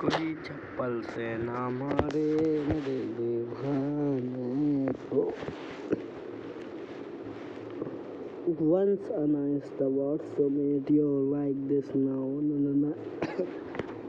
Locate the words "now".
11.94-12.37